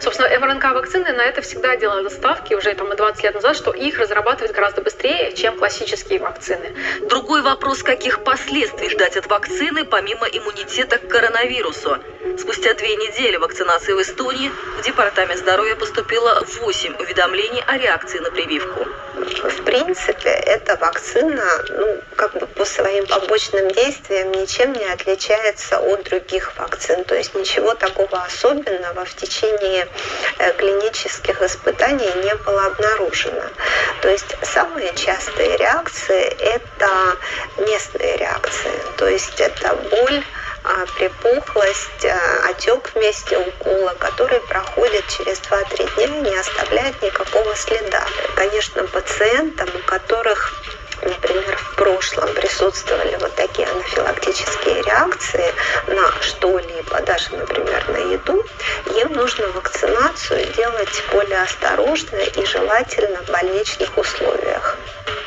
Собственно, 0.00 0.28
МРНК-вакцины 0.28 1.12
на 1.12 1.22
это 1.22 1.40
всегда 1.42 1.76
делали 1.76 2.08
ставки 2.08 2.54
уже 2.54 2.74
там, 2.74 2.94
20 2.94 3.24
лет 3.24 3.34
назад, 3.34 3.56
что 3.56 3.72
их 3.72 3.98
разрабатывают 3.98 4.54
гораздо 4.54 4.82
быстрее, 4.82 5.32
чем 5.32 5.56
классические 5.58 6.20
вакцины. 6.20 6.74
Другой 7.08 7.42
вопрос, 7.42 7.82
каких 7.82 8.22
последствий 8.22 8.90
ждать 8.90 9.16
от 9.16 9.26
вакцины, 9.26 9.84
помимо 9.84 10.26
иммунитета 10.26 10.98
к 10.98 11.08
коронавирусу. 11.08 11.98
Спустя 12.38 12.74
две 12.74 12.96
недели 12.96 13.36
вакцинации 13.70 13.92
в 13.92 14.02
Эстонии 14.02 14.50
в 14.78 14.82
Департамент 14.82 15.38
здоровья 15.38 15.76
поступило 15.76 16.42
8 16.60 16.96
уведомлений 16.98 17.62
о 17.66 17.78
реакции 17.78 18.18
на 18.18 18.30
прививку. 18.30 18.86
В 19.14 19.62
принципе, 19.64 20.30
эта 20.30 20.76
вакцина, 20.76 21.44
ну, 21.68 22.00
как 22.16 22.32
бы 22.34 22.46
по 22.46 22.64
своим 22.64 23.06
побочным 23.06 23.70
действиям 23.70 24.32
ничем 24.32 24.72
не 24.72 24.84
отличается 24.86 25.78
от 25.78 26.04
других 26.04 26.52
вакцин. 26.58 27.04
То 27.04 27.14
есть 27.14 27.34
ничего 27.34 27.74
такого 27.74 28.22
особенного 28.22 29.04
в 29.04 29.14
течение 29.14 29.86
э, 30.38 30.52
клинических 30.54 31.42
испытаний 31.42 32.10
не 32.24 32.34
было 32.36 32.66
обнаружено. 32.66 33.44
То 34.02 34.08
есть 34.08 34.36
самые 34.42 34.92
частые 34.94 35.56
реакции– 35.58 36.22
это 36.40 37.16
местные 37.58 38.16
реакции. 38.16 38.72
То 38.96 39.08
есть 39.08 39.38
это 39.40 39.76
боль, 39.90 40.24
припухлость, 40.96 42.04
а, 42.04 42.50
отек 42.50 42.90
в 42.92 42.96
месте 42.96 43.38
укола, 43.38 43.94
который 43.98 44.40
проходит 44.40 45.06
через 45.08 45.40
2-3 45.40 45.94
дня 45.94 46.04
и 46.04 46.20
не 46.22 46.36
оставляет 46.36 47.00
никакого 47.02 47.54
следа. 47.56 48.02
Конечно, 48.36 48.84
пациентам, 48.84 49.68
у 49.74 49.88
которых 49.88 50.52
например, 51.02 51.56
в 51.56 51.76
прошлом 51.76 52.32
присутствовали 52.34 53.16
вот 53.20 53.34
такие 53.34 53.66
анафилактические 53.68 54.82
реакции 54.82 55.54
на 55.86 56.12
что-либо, 56.20 57.00
даже, 57.02 57.34
например, 57.34 57.88
на 57.88 57.96
еду, 58.12 58.44
им 58.96 59.12
нужно 59.12 59.48
вакцинацию 59.48 60.46
делать 60.52 61.02
более 61.10 61.42
осторожно 61.42 62.16
и 62.16 62.44
желательно 62.44 63.22
в 63.22 63.30
больничных 63.30 63.96
условиях. 63.96 64.76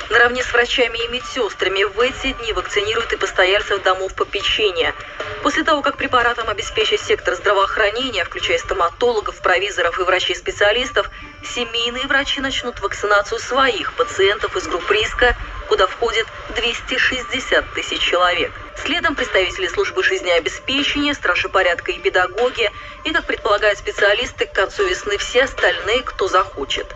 Наравне 0.09 0.43
с 0.43 0.51
врачами 0.51 0.97
и 0.97 1.07
медсестрами 1.07 1.83
в 1.83 1.99
эти 1.99 2.33
дни 2.33 2.53
вакцинируют 2.53 3.13
и 3.13 3.17
постояльцев 3.17 3.81
домов 3.83 4.13
попечения. 4.13 4.93
После 5.41 5.63
того, 5.63 5.81
как 5.81 5.97
препаратом 5.97 6.49
обеспечит 6.49 6.99
сектор 7.01 7.35
здравоохранения, 7.35 8.25
включая 8.25 8.57
стоматологов, 8.57 9.41
провизоров 9.41 9.99
и 9.99 10.03
врачей-специалистов, 10.03 11.09
семейные 11.43 12.07
врачи 12.07 12.41
начнут 12.41 12.79
вакцинацию 12.81 13.39
своих 13.39 13.93
пациентов 13.93 14.55
из 14.57 14.67
групп 14.67 14.89
риска, 14.91 15.35
куда 15.67 15.87
входит 15.87 16.27
260 16.55 17.73
тысяч 17.73 18.01
человек. 18.01 18.51
Следом 18.75 19.15
представители 19.15 19.67
службы 19.67 20.03
жизнеобеспечения, 20.03 21.13
стражи 21.13 21.47
порядка 21.47 21.91
и 21.91 21.99
педагоги, 21.99 22.69
и, 23.03 23.11
как 23.11 23.25
предполагают 23.25 23.77
специалисты, 23.79 24.45
к 24.45 24.51
концу 24.51 24.85
весны 24.87 25.17
все 25.17 25.43
остальные, 25.43 26.01
кто 26.01 26.27
захочет. 26.27 26.87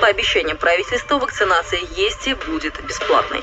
По 0.00 0.08
обещаниям 0.08 0.56
правительства, 0.56 1.18
вакцинация 1.18 1.80
есть 1.94 2.26
и 2.26 2.34
будет 2.34 2.82
бесплатной. 2.84 3.42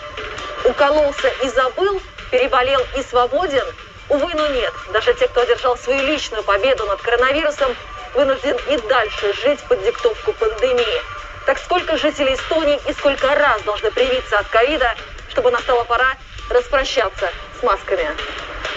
Укололся 0.66 1.32
и 1.44 1.50
забыл, 1.50 2.02
переболел 2.32 2.82
и 2.98 3.04
свободен? 3.04 3.66
Увы, 4.10 4.34
но 4.34 4.48
нет. 4.48 4.74
Даже 4.92 5.14
те, 5.14 5.28
кто 5.28 5.42
одержал 5.42 5.78
свою 5.78 6.06
личную 6.06 6.44
победу 6.44 6.86
над 6.86 7.02
коронавирусом, 7.02 7.76
вынужден 8.16 8.58
и 8.70 8.78
дальше 8.88 9.34
жить 9.42 9.60
под 9.70 9.84
диктовку 9.84 10.34
пандемии. 10.34 11.02
Так 11.46 11.58
сколько 11.60 11.98
жителей 11.98 12.34
Эстонии 12.34 12.80
и 12.88 12.94
сколько 12.94 13.34
раз 13.34 13.62
должны 13.64 13.92
привиться 13.92 14.40
от 14.40 14.48
ковида, 14.48 14.96
чтобы 15.30 15.52
настала 15.52 15.84
пора 15.84 16.16
распрощаться 16.50 17.32
масками? 17.64 18.08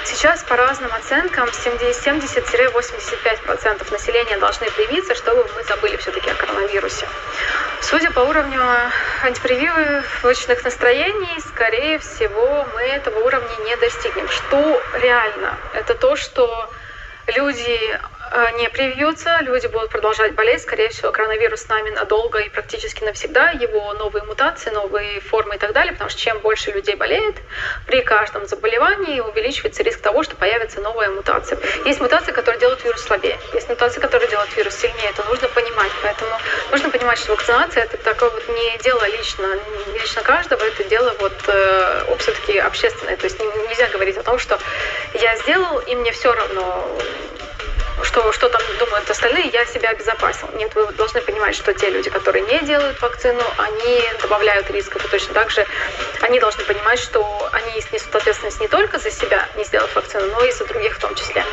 Сейчас, 0.05 0.45
по 0.45 0.55
разным 0.57 0.95
оценкам, 0.95 1.49
70-85% 1.49 3.93
населения 3.93 4.39
должны 4.39 4.71
привиться, 4.71 5.17
чтобы 5.17 5.47
мы 5.55 5.65
забыли 5.65 5.97
все-таки 5.97 6.31
о 6.31 6.35
коронавирусе. 6.35 7.09
Судя 7.83 8.11
по 8.13 8.21
уровню 8.21 8.63
антипрививочных 9.23 10.65
настроений, 10.65 11.39
скорее 11.41 11.99
всего, 11.99 12.67
мы 12.75 12.83
этого 12.83 13.19
уровня 13.19 13.57
не 13.65 13.77
достигнем. 13.77 14.29
Что 14.29 14.83
реально? 14.95 15.59
Это 15.75 15.95
то, 15.95 16.17
что 16.17 16.71
люди 17.27 18.01
не 18.59 18.69
привьются, 18.69 19.39
люди 19.43 19.67
будут 19.67 19.91
продолжать 19.91 20.35
болеть. 20.35 20.63
Скорее 20.63 20.89
всего, 20.89 21.13
коронавирус 21.13 21.63
с 21.63 21.69
нами 21.69 21.91
надолго 21.91 22.39
и 22.41 22.49
практически 22.49 23.05
навсегда. 23.05 23.51
Его 23.51 23.95
новые 23.95 24.25
мутации, 24.25 24.71
новые 24.71 25.21
формы 25.21 25.57
и 25.57 25.59
так 25.59 25.73
далее. 25.73 25.93
Потому 25.93 26.11
что 26.11 26.21
чем 26.21 26.39
больше 26.41 26.73
людей 26.73 26.97
болеет, 26.97 27.37
при 27.87 28.03
каждом 28.03 28.47
заболевании 28.47 29.21
увеличивается 29.21 29.83
риск 29.83 30.01
того, 30.01 30.23
что 30.23 30.37
появится 30.37 30.81
новая 30.81 31.11
мутация. 31.11 31.59
Есть 31.85 32.01
мутации, 32.01 32.33
которые 32.33 32.61
делают 32.61 32.83
вирус 32.85 33.03
слабее. 33.03 33.39
Есть 33.55 33.69
мутации, 33.69 34.01
которые 34.01 34.29
делают 34.29 34.55
вирус 34.57 34.75
сильнее. 34.75 35.11
Это 35.11 35.25
нужно 35.25 35.49
понимать. 35.49 35.93
Поэтому 36.03 36.31
нужно 36.71 36.91
понимать, 36.91 37.19
что 37.19 37.33
вакцинация 37.33 37.85
это 37.85 37.97
такое 37.99 38.31
вот 38.31 38.49
не 38.49 38.79
дело 38.79 39.05
лично, 39.09 39.47
лично 39.95 40.23
каждого, 40.23 40.63
это 40.65 40.85
дело 40.85 41.15
вот 41.21 41.35
э, 41.47 42.17
все-таки 42.19 42.59
общественное. 42.59 43.17
То 43.17 43.25
есть 43.25 43.39
нельзя 43.39 43.89
говорить 43.89 44.17
о 44.17 44.23
том, 44.23 44.39
что 44.39 44.59
я 45.15 45.37
сделал, 45.37 45.79
и 45.79 45.95
мне 45.95 46.13
все 46.13 46.33
равно 46.33 46.99
что, 48.03 48.33
что 48.33 48.49
там 48.49 48.61
думают 48.79 49.09
остальные, 49.11 49.51
я 49.53 49.65
себя 49.67 49.91
обезопасил. 49.91 50.49
Нет, 50.57 50.75
вы 50.75 50.87
должны 50.93 51.21
понимать, 51.21 51.55
что 51.55 51.73
те 51.73 51.91
люди, 51.91 52.11
которые 52.11 52.45
не 52.45 52.67
делают 52.67 53.01
вакцину, 53.01 53.43
они 53.59 54.03
добавляют 54.21 54.71
рисков. 54.71 55.05
И 55.05 55.09
точно 55.09 55.35
так 55.35 55.51
же 55.51 55.67
они 56.21 56.39
должны 56.41 56.65
понимать, 56.65 56.99
что 56.99 57.49
они 57.53 57.83
несут 57.93 58.15
ответственность 58.15 58.61
не 58.61 58.69
только 58.69 58.99
за 58.99 59.11
себя, 59.11 59.49
не 59.57 59.65
сделав 59.65 59.95
вакцину, 59.95 60.27
но 60.27 60.45
и 60.45 60.53
за 60.53 60.67
других 60.67 60.97
в 60.97 61.01
том 61.01 61.15
числе. 61.15 61.45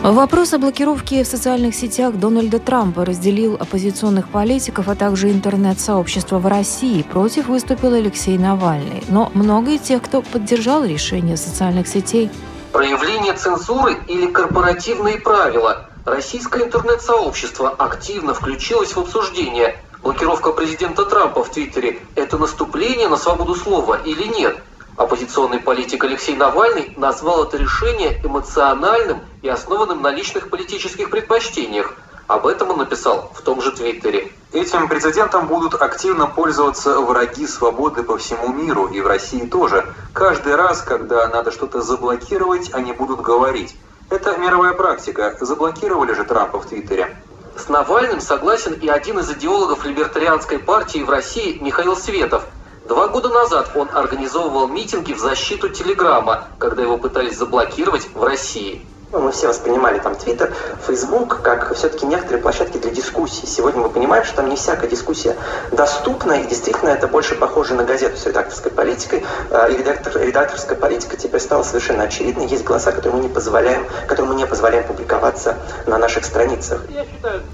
Вопрос 0.00 0.54
о 0.54 0.58
блокировке 0.58 1.24
в 1.24 1.26
социальных 1.26 1.74
сетях 1.74 2.14
Дональда 2.14 2.60
Трампа 2.60 3.04
разделил 3.04 3.56
оппозиционных 3.60 4.30
политиков, 4.30 4.88
а 4.88 4.94
также 4.94 5.28
интернет-сообщество 5.28 6.38
в 6.38 6.46
России. 6.46 7.02
Против 7.02 7.48
выступил 7.48 7.92
Алексей 7.92 8.38
Навальный. 8.38 9.02
Но 9.08 9.30
много 9.34 9.72
и 9.72 9.78
тех, 9.78 10.02
кто 10.02 10.22
поддержал 10.22 10.84
решение 10.84 11.36
социальных 11.36 11.88
сетей– 11.88 12.30
Проявление 12.72 13.32
цензуры 13.34 13.96
или 14.06 14.26
корпоративные 14.26 15.18
правила. 15.18 15.86
Российское 16.04 16.64
интернет-сообщество 16.64 17.70
активно 17.70 18.34
включилось 18.34 18.92
в 18.92 18.98
обсуждение. 18.98 19.76
Блокировка 20.02 20.52
президента 20.52 21.04
Трампа 21.04 21.44
в 21.44 21.50
Твиттере– 21.50 22.00
это 22.14 22.38
наступление 22.38 23.08
на 23.08 23.16
свободу 23.16 23.54
слова 23.54 24.00
или 24.04 24.24
нет? 24.24 24.58
Оппозиционный 24.96 25.60
политик 25.60 26.04
Алексей 26.04 26.36
Навальный 26.36 26.92
назвал 26.96 27.44
это 27.44 27.56
решение 27.56 28.20
эмоциональным 28.24 29.20
и 29.42 29.48
основанным 29.48 30.02
на 30.02 30.10
личных 30.10 30.50
политических 30.50 31.10
предпочтениях– 31.10 31.94
об 32.28 32.46
этом 32.46 32.68
он 32.70 32.78
написал 32.78 33.32
в 33.34 33.40
том 33.40 33.62
же 33.62 33.72
Твиттере. 33.72 34.30
Этим 34.50 34.88
прецедентом 34.88 35.46
будут 35.46 35.74
активно 35.74 36.26
пользоваться 36.26 37.00
враги 37.00 37.46
свободы 37.46 38.02
по 38.02 38.16
всему 38.16 38.48
миру, 38.48 38.86
и 38.86 39.00
в 39.02 39.06
России 39.06 39.46
тоже. 39.46 39.84
Каждый 40.14 40.56
раз, 40.56 40.80
когда 40.80 41.28
надо 41.28 41.50
что-то 41.50 41.82
заблокировать, 41.82 42.72
они 42.72 42.92
будут 42.92 43.20
говорить. 43.20 43.76
Это 44.08 44.38
мировая 44.38 44.72
практика. 44.72 45.36
Заблокировали 45.38 46.14
же 46.14 46.24
Трампа 46.24 46.60
в 46.60 46.66
Твиттере. 46.66 47.22
С 47.58 47.68
Навальным 47.68 48.22
согласен 48.22 48.72
и 48.72 48.88
один 48.88 49.18
из 49.18 49.30
идеологов 49.30 49.84
либертарианской 49.84 50.58
партии 50.58 51.00
в 51.00 51.10
России 51.10 51.58
Михаил 51.60 51.94
Светов. 51.94 52.44
Два 52.88 53.08
года 53.08 53.28
назад 53.28 53.72
он 53.74 53.90
организовывал 53.92 54.66
митинги 54.66 55.12
в 55.12 55.18
защиту 55.18 55.68
Телеграма, 55.68 56.44
когда 56.58 56.82
его 56.82 56.96
пытались 56.96 57.36
заблокировать 57.36 58.08
в 58.14 58.24
России. 58.24 58.86
Ну, 59.10 59.20
мы 59.20 59.32
все 59.32 59.48
воспринимали 59.48 59.98
там 60.00 60.14
Твиттер, 60.16 60.52
Фейсбук 60.86 61.40
как 61.40 61.74
все-таки 61.74 62.04
некоторые 62.04 62.42
площадки 62.42 62.76
для 62.76 62.90
дискуссии. 62.90 63.46
Сегодня 63.46 63.80
мы 63.80 63.88
понимаем, 63.88 64.22
что 64.22 64.36
там 64.36 64.50
не 64.50 64.56
всякая 64.56 64.86
дискуссия 64.86 65.34
доступна, 65.72 66.34
и 66.34 66.46
действительно 66.46 66.90
это 66.90 67.08
больше 67.08 67.34
похоже 67.34 67.72
на 67.72 67.84
газету 67.84 68.18
с 68.18 68.26
редакторской 68.26 68.70
политикой. 68.70 69.24
А, 69.50 69.66
и 69.68 69.78
редактор, 69.78 70.20
редакторская 70.20 70.76
политика 70.76 71.16
теперь 71.16 71.40
стала 71.40 71.62
совершенно 71.62 72.02
очевидной. 72.02 72.48
Есть 72.48 72.64
голоса, 72.64 72.92
которые 72.92 73.16
мы 73.16 73.22
не 73.22 73.30
позволяем, 73.30 73.86
которым 74.06 74.32
мы 74.32 74.34
не 74.34 74.46
позволяем 74.46 74.86
публиковаться 74.86 75.56
на 75.86 75.96
наших 75.96 76.26
страницах. 76.26 76.82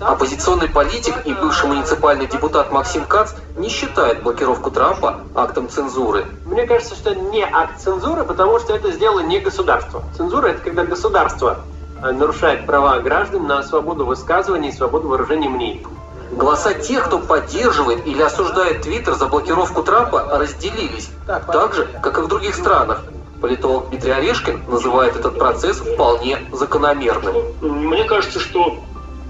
Оппозиционный 0.00 0.68
политик 0.68 1.14
и 1.24 1.34
бывший 1.34 1.68
муниципальный 1.68 2.26
депутат 2.26 2.72
Максим 2.72 3.04
Кац 3.04 3.30
не 3.56 3.68
считает 3.68 4.24
блокировку 4.24 4.72
Трампа 4.72 5.20
актом 5.36 5.68
цензуры. 5.68 6.26
Мне 6.44 6.66
кажется, 6.66 6.96
что 6.96 7.10
это 7.10 7.20
не 7.20 7.44
акт 7.44 7.80
цензуры, 7.80 8.24
потому 8.24 8.58
что 8.58 8.74
это 8.74 8.90
сделало 8.90 9.20
не 9.20 9.38
государство. 9.38 10.02
Цензура– 10.16 10.46
это 10.48 10.60
когда 10.60 10.82
государство 10.84 11.43
государство 11.44 11.58
э, 12.02 12.12
нарушает 12.12 12.66
права 12.66 12.98
граждан 13.00 13.46
на 13.46 13.62
свободу 13.62 14.06
высказывания 14.06 14.70
и 14.70 14.72
свободу 14.72 15.08
выражения 15.08 15.48
мнений. 15.48 15.86
Голоса 16.32 16.74
тех, 16.74 17.04
кто 17.04 17.18
поддерживает 17.18 18.06
или 18.06 18.22
осуждает 18.22 18.82
Твиттер 18.82 19.14
за 19.14 19.26
блокировку 19.26 19.82
Трампа, 19.82 20.38
разделились, 20.38 21.10
так 21.26 21.74
же, 21.74 21.86
как 22.02 22.18
и 22.18 22.22
в 22.22 22.28
других 22.28 22.54
странах. 22.54 23.02
Политолог 23.40 23.90
Дмитрий 23.90 24.12
Орешкин 24.12 24.62
называет 24.66 25.16
этот 25.16 25.38
процесс 25.38 25.76
вполне 25.76 26.38
закономерным. 26.50 27.36
Мне 27.60 28.04
кажется, 28.04 28.40
что 28.40 28.78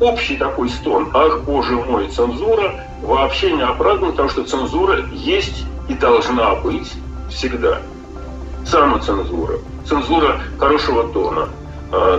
общий 0.00 0.36
такой 0.36 0.70
стон, 0.70 1.10
ах, 1.12 1.40
боже 1.40 1.74
мой, 1.74 2.08
цензура, 2.08 2.74
вообще 3.02 3.52
не 3.52 3.62
оправдан, 3.62 4.12
потому 4.12 4.28
что 4.28 4.44
цензура 4.44 5.04
есть 5.12 5.66
и 5.88 5.94
должна 5.94 6.54
быть 6.54 6.90
всегда. 7.28 7.80
Самоцензура, 8.66 9.58
цензура 9.86 10.40
хорошего 10.58 11.08
тона, 11.12 11.48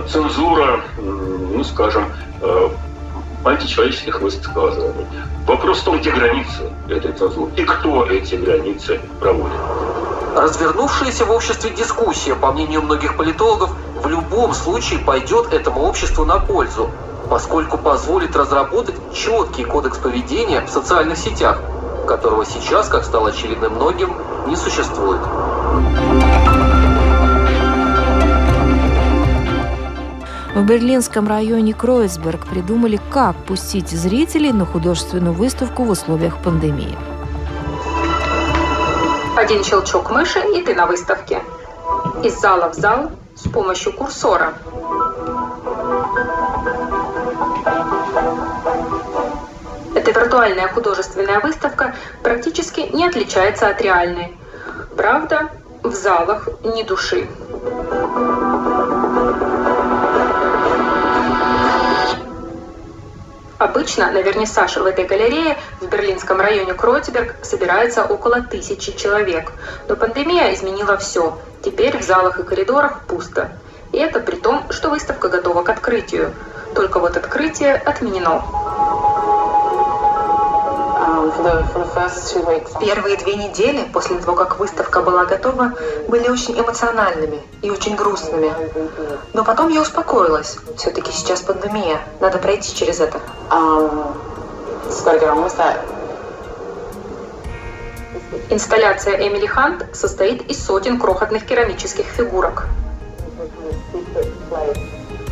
цензура, 0.08 0.80
ну 0.98 1.64
скажем, 1.64 2.04
э, 2.40 2.68
античеловеческих 3.44 4.20
высказываний. 4.20 5.06
Вопрос 5.46 5.80
в 5.80 5.84
том, 5.84 5.98
где 5.98 6.10
границы 6.10 6.70
этой 6.88 7.12
цензуры 7.12 7.52
и 7.56 7.64
кто 7.64 8.04
эти 8.06 8.34
границы 8.34 9.00
проводит. 9.20 9.58
Развернувшаяся 10.34 11.24
в 11.24 11.30
обществе 11.30 11.70
дискуссия, 11.70 12.34
по 12.34 12.52
мнению 12.52 12.82
многих 12.82 13.16
политологов, 13.16 13.70
в 14.02 14.08
любом 14.08 14.52
случае 14.52 14.98
пойдет 14.98 15.52
этому 15.52 15.82
обществу 15.82 16.24
на 16.24 16.38
пользу, 16.38 16.90
поскольку 17.30 17.78
позволит 17.78 18.36
разработать 18.36 18.96
четкий 19.14 19.64
кодекс 19.64 19.98
поведения 19.98 20.60
в 20.60 20.68
социальных 20.68 21.16
сетях, 21.16 21.58
которого 22.06 22.44
сейчас, 22.44 22.88
как 22.88 23.04
стало 23.04 23.30
очевидно 23.30 23.70
многим, 23.70 24.14
не 24.46 24.56
существует. 24.56 25.20
В 30.56 30.64
берлинском 30.64 31.28
районе 31.28 31.74
Кройцберг 31.74 32.46
придумали, 32.46 32.98
как 33.12 33.36
пустить 33.44 33.90
зрителей 33.90 34.52
на 34.52 34.64
художественную 34.64 35.34
выставку 35.34 35.84
в 35.84 35.90
условиях 35.90 36.42
пандемии. 36.42 36.96
Один 39.36 39.62
щелчок 39.62 40.10
мыши, 40.10 40.40
и 40.54 40.62
ты 40.62 40.74
на 40.74 40.86
выставке. 40.86 41.42
Из 42.24 42.40
зала 42.40 42.70
в 42.70 42.74
зал 42.74 43.10
с 43.34 43.46
помощью 43.50 43.92
курсора. 43.92 44.54
Это 49.94 50.10
Виртуальная 50.10 50.68
художественная 50.68 51.40
выставка 51.40 51.94
практически 52.22 52.80
не 52.94 53.06
отличается 53.06 53.68
от 53.68 53.82
реальной. 53.82 54.34
Правда, 54.96 55.50
в 55.82 55.92
залах 55.92 56.48
ни 56.64 56.82
души. 56.82 57.28
Обычно 63.76 64.10
на 64.10 64.22
вернисаж 64.22 64.74
в 64.78 64.86
этой 64.86 65.04
галерее 65.04 65.58
в 65.82 65.86
берлинском 65.86 66.40
районе 66.40 66.72
Кройтберг 66.72 67.34
собирается 67.42 68.06
около 68.06 68.40
тысячи 68.40 68.96
человек. 68.96 69.52
Но 69.86 69.96
пандемия 69.96 70.54
изменила 70.54 70.96
все. 70.96 71.38
Теперь 71.62 71.98
в 71.98 72.02
залах 72.02 72.40
и 72.40 72.42
коридорах 72.42 73.02
пусто. 73.06 73.50
И 73.92 73.98
это 73.98 74.20
при 74.20 74.36
том, 74.36 74.64
что 74.70 74.88
выставка 74.88 75.28
готова 75.28 75.62
к 75.62 75.68
открытию. 75.68 76.32
Только 76.74 76.98
вот 77.00 77.18
открытие 77.18 77.74
отменено. 77.74 78.42
Первые 82.80 83.16
две 83.16 83.34
недели 83.34 83.84
после 83.92 84.18
того, 84.18 84.36
как 84.36 84.58
выставка 84.58 85.02
была 85.02 85.24
готова, 85.24 85.72
были 86.08 86.28
очень 86.28 86.58
эмоциональными 86.58 87.42
и 87.62 87.70
очень 87.70 87.96
грустными. 87.96 88.52
Но 89.32 89.44
потом 89.44 89.68
я 89.68 89.80
успокоилась. 89.80 90.56
Все-таки 90.76 91.10
сейчас 91.12 91.42
пандемия. 91.42 92.00
Надо 92.20 92.38
пройти 92.38 92.74
через 92.74 93.00
это. 93.00 93.20
Инсталляция 98.50 99.16
Эмили 99.28 99.46
Хант 99.46 99.86
состоит 99.92 100.48
из 100.50 100.64
сотен 100.64 100.98
крохотных 101.00 101.46
керамических 101.46 102.06
фигурок. 102.06 102.66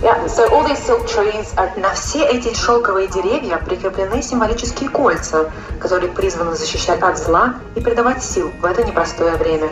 На 0.04 1.94
все 1.94 2.26
эти 2.26 2.54
шелковые 2.54 3.08
деревья 3.08 3.56
прикреплены 3.56 4.20
символические 4.20 4.90
кольца, 4.90 5.50
которые 5.80 6.12
призваны 6.12 6.54
защищать 6.54 7.00
от 7.00 7.16
зла 7.16 7.54
и 7.74 7.80
придавать 7.80 8.22
сил 8.22 8.52
в 8.60 8.66
это 8.66 8.84
непростое 8.84 9.36
время. 9.36 9.66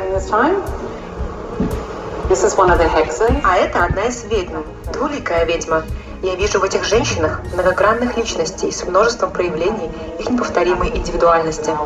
А 3.44 3.56
это 3.56 3.84
одна 3.84 4.04
из 4.04 4.24
ведьм, 4.24 4.62
двуликая 4.90 5.44
ведьма. 5.44 5.82
Я 6.22 6.34
вижу 6.34 6.60
в 6.60 6.64
этих 6.64 6.84
женщинах 6.84 7.42
многогранных 7.52 8.16
личностей 8.16 8.72
с 8.72 8.84
множеством 8.84 9.32
проявлений 9.32 9.90
их 10.18 10.30
неповторимой 10.30 10.96
индивидуальности. 10.96 11.76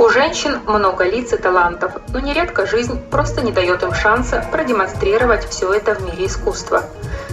У 0.00 0.08
женщин 0.08 0.60
много 0.66 1.04
лиц 1.04 1.30
и 1.34 1.36
талантов, 1.36 1.92
но 2.08 2.20
нередко 2.20 2.64
жизнь 2.64 2.98
просто 3.10 3.42
не 3.42 3.52
дает 3.52 3.82
им 3.82 3.92
шанса 3.92 4.42
продемонстрировать 4.50 5.46
все 5.50 5.74
это 5.74 5.94
в 5.94 6.02
мире 6.02 6.24
искусства. 6.24 6.84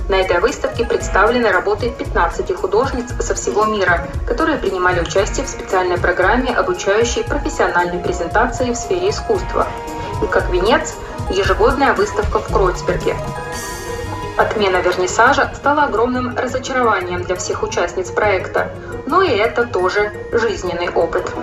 На 0.10 0.16
этой 0.16 0.42
выставке 0.42 0.84
представлены 0.84 1.50
работы 1.50 1.90
15 1.90 2.54
художниц 2.58 3.06
со 3.22 3.36
всего 3.36 3.64
мира, 3.64 4.06
которые 4.28 4.58
принимали 4.58 5.00
участие 5.00 5.46
в 5.46 5.50
специальной 5.50 5.98
программе, 5.98 6.54
обучающей 6.54 7.24
профессиональной 7.24 8.04
презентации 8.04 8.72
в 8.72 8.76
сфере 8.76 9.12
искусства. 9.12 9.66
И 10.22 10.28
как 10.28 10.50
венец– 10.50 10.94
ежегодная 11.30 11.94
выставка 11.94 12.40
в 12.40 12.52
Кройцберге. 12.52 13.16
Отмена 14.36 14.82
вернисажа 14.82 15.50
стала 15.56 15.86
огромным 15.86 16.38
разочарованием 16.38 17.24
для 17.24 17.38
всех 17.38 17.64
участниц 17.64 18.12
проекта, 18.12 18.70
но 19.06 19.22
и 19.22 19.30
это 19.30 19.66
тоже 19.66 20.12
жизненный 20.34 20.90
опыт. 20.90 21.34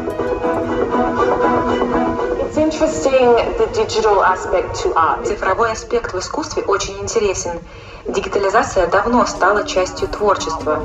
Цифровой 5.25 5.73
аспект 5.73 6.13
в 6.13 6.19
искусстве 6.19 6.63
очень 6.65 6.99
интересен. 6.99 7.61
Дигитализация 8.07 8.87
давно 8.87 9.25
стала 9.27 9.67
частью 9.67 10.09
творчества. 10.09 10.83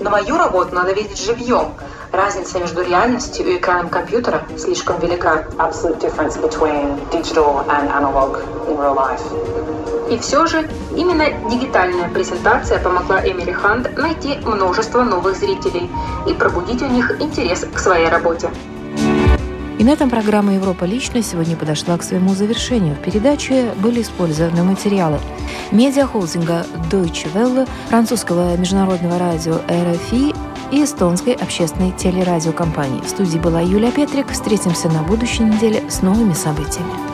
Но 0.00 0.10
мою 0.10 0.38
работу 0.38 0.74
надо 0.74 0.92
видеть 0.92 1.18
живьем. 1.18 1.74
Разница 2.10 2.58
между 2.58 2.82
реальностью 2.82 3.46
и 3.46 3.58
экраном 3.58 3.88
компьютера 3.90 4.42
слишком 4.56 4.98
велика. 4.98 5.44
И 10.10 10.18
все 10.18 10.44
же 10.46 10.68
именно 10.96 11.26
дигитальная 11.48 12.08
презентация 12.08 12.80
помогла 12.80 13.20
Эмили 13.24 13.52
Хант 13.52 13.96
найти 13.96 14.38
множество 14.44 15.04
новых 15.04 15.36
зрителей 15.36 15.88
и 16.28 16.34
пробудить 16.34 16.82
у 16.82 16.86
них 16.88 17.20
интерес 17.20 17.64
к 17.72 17.78
своей 17.78 18.08
работе. 18.08 18.50
И 19.78 19.84
на 19.84 19.90
этом 19.90 20.10
программа 20.10 20.54
«Европа 20.54 20.84
лично» 20.84 21.22
сегодня 21.22 21.56
подошла 21.56 21.96
к 21.96 22.02
своему 22.02 22.34
завершению. 22.34 22.96
В 22.96 22.98
передаче 22.98 23.72
были 23.76 24.02
использованы 24.02 24.62
материалы 24.62 25.18
медиахолдинга 25.70 26.66
Deutsche 26.90 27.32
Welle, 27.32 27.66
французского 27.88 28.56
международного 28.58 29.18
радио 29.18 29.54
RFI 29.68 30.36
и 30.72 30.84
эстонской 30.84 31.32
общественной 31.32 31.92
телерадиокомпании. 31.92 33.00
В 33.00 33.08
студии 33.08 33.38
была 33.38 33.60
Юлия 33.60 33.90
Петрик. 33.90 34.28
Встретимся 34.32 34.88
на 34.88 35.02
будущей 35.02 35.44
неделе 35.44 35.82
с 35.88 36.02
новыми 36.02 36.34
событиями. 36.34 37.09